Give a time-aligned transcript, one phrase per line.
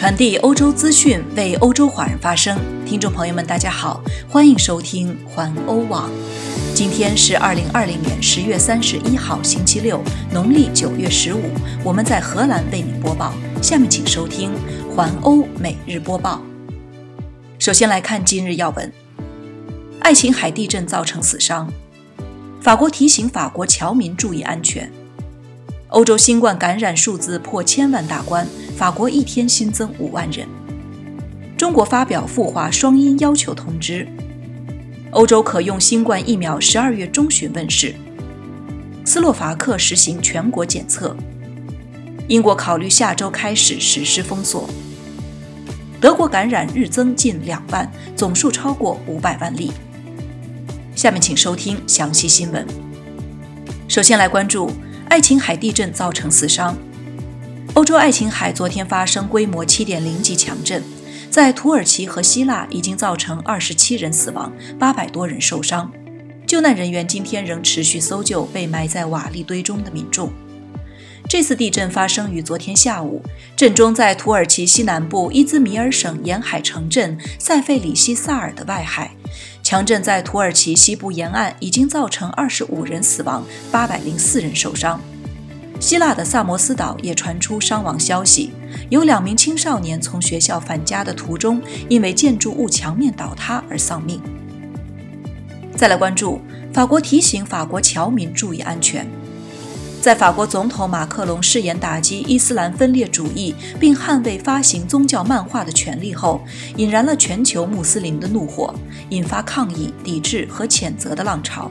[0.00, 2.58] 传递欧洲资讯，为欧洲华人发声。
[2.86, 6.10] 听众朋友们，大家好，欢迎收听环欧网。
[6.74, 10.02] 今天是二零二零年十月三十一号，星期六，
[10.32, 11.42] 农历九月十五。
[11.84, 13.34] 我们在荷兰为您播报。
[13.60, 14.52] 下面请收听
[14.96, 16.40] 环欧每日播报。
[17.58, 18.90] 首先来看今日要闻：
[20.00, 21.70] 爱琴海地震造成死伤，
[22.62, 24.90] 法国提醒法国侨民注意安全。
[25.90, 28.46] 欧洲新冠感染数字破千万大关。
[28.76, 30.46] 法国一天新增五万人。
[31.56, 34.06] 中国发表赴华双阴要求通知。
[35.10, 37.94] 欧洲可用新冠疫苗十二月中旬问世。
[39.04, 41.14] 斯洛伐克实行全国检测。
[42.28, 44.70] 英国考虑下周开始实施封锁。
[46.00, 49.72] 德国感染日增近两万，总数超过五百万例。
[50.94, 52.64] 下面请收听详细新闻。
[53.88, 54.70] 首先来关注
[55.10, 56.78] 爱琴海地震造成死伤。
[57.74, 60.80] 欧洲爱琴海昨天发生规模7.0级强震，
[61.28, 65.90] 在土耳其和希腊已经造成27人死亡，800多人受伤。
[66.46, 70.32] 救难人员今天仍持续搜救被埋在瓦砾堆中的民众。
[71.28, 73.20] 这次地震发生于昨天下午，
[73.56, 79.10] 震中在土耳其西南部伊兹密尔省沿海城镇塞费里西萨尔的外海。
[79.70, 85.00] 强震在土耳其西部沿岸已经造成二十五人死亡八百零四人受伤。
[85.78, 88.50] 希腊的萨摩斯岛也传出伤亡消息，
[88.88, 94.20] 有两名青少年从学校返家的途中，因为建筑物墙面倒塌而丧命。
[95.76, 96.40] 再来关注，
[96.72, 99.06] 法国提醒法国侨民注意安全。
[100.00, 106.40] 在法国总统马克龙誓言打击伊斯兰分裂主义，并捍卫发行宗教漫画的权利后，
[106.76, 108.74] 引燃了全球穆斯林的怒火，
[109.10, 111.70] 引发抗议、抵制和谴责的浪潮。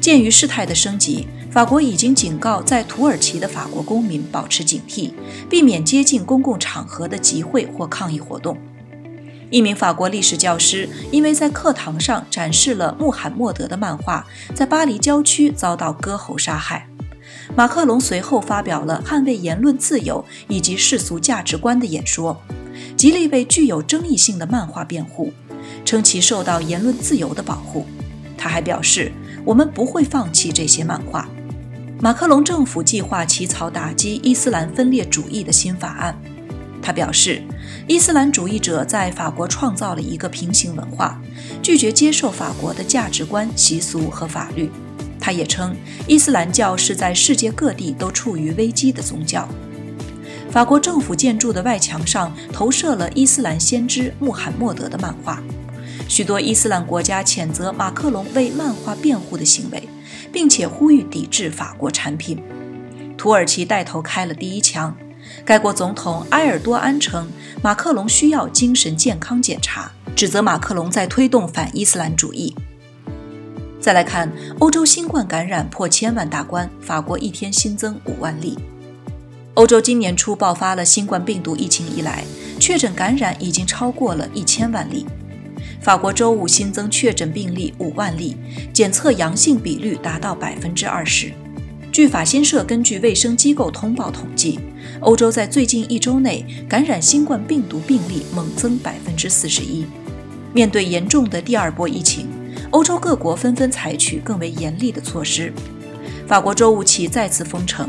[0.00, 5.10] 鉴于事态的升级，法国已经警告在土耳其的法国公民保持警惕，
[5.50, 8.56] 避免接近公共场合的集会或抗议活动。
[9.50, 16.86] 一名法国历史教师因为在课堂上展示了穆罕默德的漫画，在巴黎郊区遭到割喉杀害。
[17.54, 22.40] 马克龙随后发表了捍卫言论自由以及世俗价值观的演说，
[22.96, 25.32] 极力为具有争议性的漫画辩护，
[25.84, 27.86] 称其受到言论自由的保护。
[28.36, 29.12] 他还表示。
[29.44, 31.28] 我们不会放弃这些漫画。
[32.00, 36.16] 马克龙政府计划起草打击伊斯兰分裂主义的新法案。
[36.80, 37.42] 他表示，
[37.88, 41.20] 伊斯兰主义者在法国创造了一个平行文化，
[41.62, 44.70] 拒绝接受法国的价值观、习俗和法律。
[45.22, 45.72] 他也称，
[46.08, 49.48] 伊斯兰教是在世界各地都处于危机的宗教。
[50.50, 55.40] 法国政府建筑的外墙上投射了伊斯兰先知穆罕默德的漫画。
[56.08, 59.88] 许多伊斯兰国家谴责马克龙为漫画辩护的行为，
[60.32, 62.42] 并且呼吁抵制法国产品。
[63.16, 64.96] 土耳其带头开了第一枪，
[65.44, 67.30] 该国总统埃尔多安称
[67.62, 72.52] 马克龙需要精神健康检查，指责马克龙在推动反伊斯兰主义。
[73.82, 78.56] 再来看欧洲新冠感染破千万大关，法国一天新增五万例。
[79.54, 82.22] 欧洲今年初爆发了新冠病毒疫情以来，
[82.60, 85.04] 确诊感染已经超过了一千万例。
[85.80, 88.36] 法国周五新增确诊病例五万例，
[88.72, 91.32] 检测阳性比率达到百分之二十。
[91.90, 94.60] 据法新社根据卫生机构通报统计，
[95.00, 99.84] 欧洲在最近一周内感染新冠病毒病例猛增百分之四十一。
[100.54, 102.28] 面对严重的第二波疫情，
[102.72, 105.52] 欧洲各国纷纷采取更为严厉的措施。
[106.26, 107.88] 法国周五起再次封城，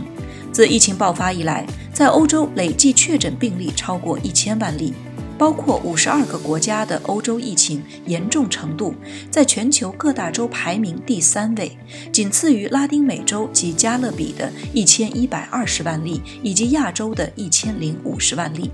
[0.52, 4.94] 自疫情爆发以来，在欧洲累计确诊病例超过一千万例。
[5.36, 8.94] 包括五十二个国家的欧洲疫情严重程度，
[9.32, 11.76] 在全球各大洲排名第三位，
[12.12, 18.70] 仅次于拉丁美洲及加勒比的一千一百二十万例，以及亚洲的一千零五十万例。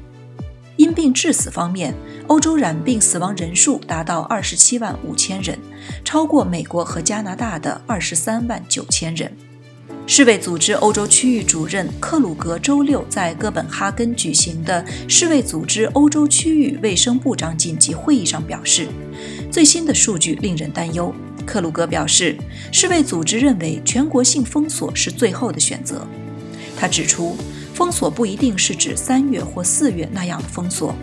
[0.79, 1.93] 因病致死方面，
[2.27, 5.59] 欧洲染病死亡人数达到二十七万五千人，
[6.05, 9.29] 超过美国和加拿大的二十三万九千人。
[10.07, 18.87] 世卫组织欧洲区域主任克鲁格周六在哥本哈根举行的世卫组织欧洲区域卫生部长紧急会议上表示，
[19.51, 21.13] 最新的数据令人担忧。
[21.45, 22.37] 克鲁格表示，
[22.71, 26.07] 世卫组织认为全国性封锁是最后的选择。
[26.77, 27.35] 他指出，
[27.79, 30.93] 封锁不一定是指三月或四月那样的封锁，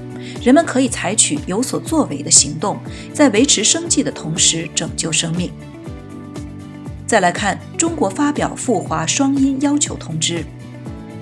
[0.43, 2.77] 人们可以采取有所作为的行动，
[3.15, 5.51] 在维持生计的同时拯救生命。
[7.07, 10.45] 再来看，中国发表赴华双阴要求通知。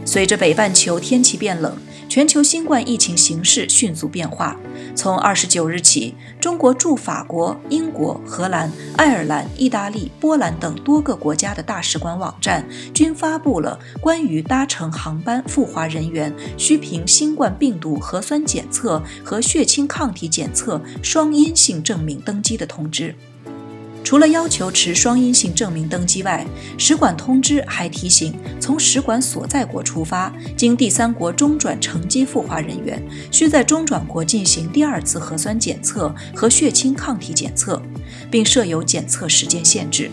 [0.05, 1.79] 随着北半球天气变冷，
[2.09, 4.57] 全球新冠疫情形势迅速变化。
[4.95, 23.15] 从二十九日起，中国驻法国、英国、荷兰、爱尔兰、意大利、波兰等多个国家的大使馆网站均发布了关于搭乘航班赴华人员需凭新冠病毒核酸检测和血清抗体检测双阴性证明登机的通知。
[24.05, 26.47] 除了要求持双阴性证明登机外，
[26.77, 33.03] 使馆通知还提醒，从使馆所在国出发，经第三国中转乘机赴华人员，
[33.33, 37.83] 需在中转国进行第二次核酸检测和血清抗体检测，
[38.31, 40.11] 并设有检测时间限制。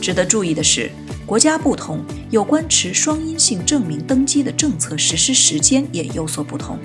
[0.00, 0.88] 值得注意的是，
[1.26, 6.78] 国家不同，有关持双阴性证明登机的政策实施时间也有所不同，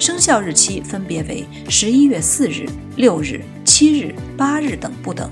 [0.00, 5.30] 生效日期分别为十一月四日、六日、七日、八日等不等。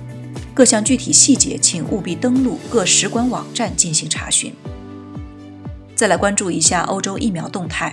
[0.55, 4.55] 各项具体细节，请务必登录各使馆网站进行查询。
[5.97, 7.93] 再来关注一下欧洲疫苗动态。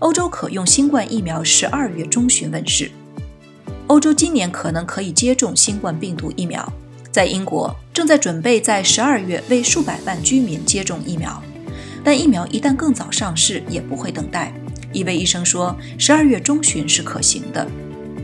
[0.00, 2.90] 欧洲可用新冠疫苗十二月中旬问世，
[3.86, 6.70] 欧洲今年可能可以接种新冠病毒疫苗。
[7.10, 11.42] 在英国，正在准备在十二月为数百万居民接种疫苗，
[12.04, 14.52] 但疫苗一旦更早上市，也不会等待。
[14.92, 17.66] 一位医生说，十二月中旬是可行的。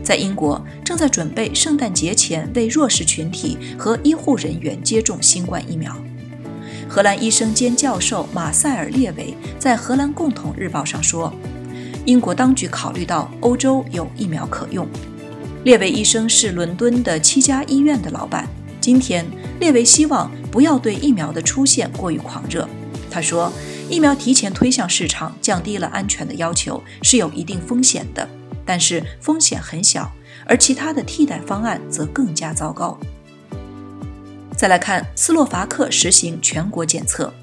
[0.03, 5.95] 在英国，正在准备圣诞节前为弱势群体和医护人员接种新冠疫苗。
[6.89, 11.33] 荷兰医生兼教授马塞尔列维在《荷兰共同日报》上说
[12.05, 14.87] ：“英国当局考虑到欧洲有疫苗可用。”
[15.63, 18.47] 列维医生是伦敦的七家医院的老板。
[18.81, 19.25] 今天，
[19.61, 22.67] 列维希望不要对疫苗的出现过于狂热。
[23.09, 23.51] 他说
[23.89, 28.27] ：“疫苗提前推向市场，降低了安全的要求，是有一定风险的。”
[28.65, 30.11] 但是风险很小，
[30.45, 32.97] 而其他的替代方案则更加糟糕。
[34.55, 37.33] 再来看斯洛伐克实行全国检测。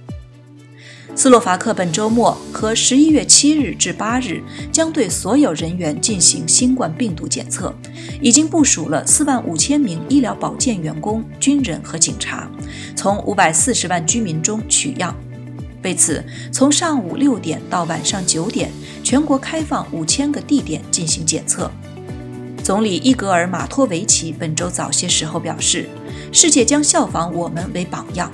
[1.16, 4.40] 斯洛伐克本周末和十一月七日至八日
[4.72, 7.74] 将对所有人员进行新冠病毒检测，
[8.22, 12.48] 已经部署了四万五千名医疗保健员工、军人和警察，
[12.94, 15.14] 从五百四十万居民中取样。
[15.82, 18.70] 为此，从上午六点到晚上九点，
[19.10, 21.68] 全国开放五千个地点进行检测。
[22.62, 25.88] 总理伊格尔马托维奇本周早些时候表示
[26.30, 28.30] ：“世界将效仿我们为榜样。”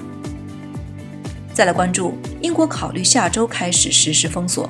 [1.54, 2.12] 再来关注
[2.42, 4.68] 英国考虑下周开始实施封锁。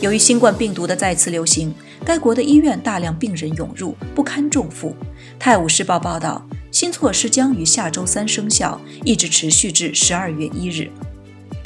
[0.00, 1.74] 由于新冠病毒的再次流行，
[2.04, 4.90] 该国的医院大量病人涌入，不堪重负。
[5.36, 10.88] 《泰晤士报》报道，新措施将于下周三生效，一直持续至十二月一日。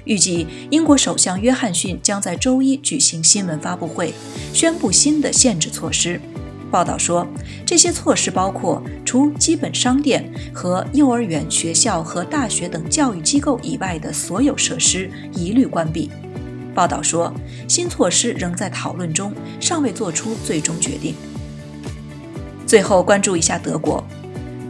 [0.06, 4.14] 预计英国首相约翰逊将在周一举行新闻发布会，
[4.54, 6.20] 宣布新的限制措施。
[6.70, 7.26] 报道说，
[7.64, 16.10] 这些措施包括除基本商店和幼儿园、学校和大学等教育机构以外的所有设施一律关闭。
[16.74, 17.32] 报道说，
[17.68, 21.14] 新措施仍在讨论中，尚未做出最终决定。
[22.66, 24.04] 最后关注一下德国，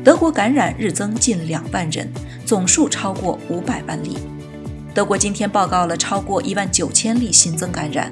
[0.05, 2.11] 德国感染日增近两万人，
[2.45, 4.17] 总数超过五百万例。
[4.97, 8.11] 德国今天报告了超过一万九千例新增感染。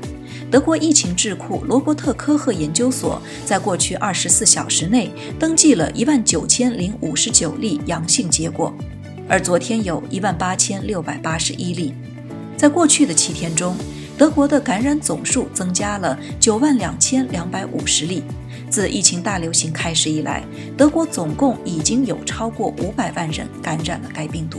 [0.50, 8.70] 德国疫情智库罗伯特科赫研究所在过去二十四小时内登记了一万九千零五十九例阳性结果，
[9.26, 11.94] 而昨天有一万八千六百八十一例。
[12.54, 13.75] 在过去的七天中，
[14.19, 18.22] 德国的感染总数增加了九万两千两百五十例。
[18.69, 20.44] 自疫情大流行开始以来，
[20.76, 24.58] 德国总共已经有超过五百万人感染了该病毒。